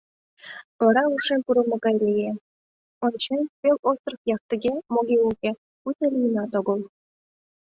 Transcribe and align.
Вара 0.83 1.03
ушем 1.15 1.39
пурымо 1.45 1.75
гае 1.83 1.99
лие, 2.07 2.31
ончем— 3.05 3.43
пел 3.59 3.77
остров 3.89 4.19
яхтыге 4.35 4.73
моге 4.93 5.17
уке, 5.29 5.51
пуйто 5.81 6.05
лийынат 6.13 6.51
огыл. 6.59 6.79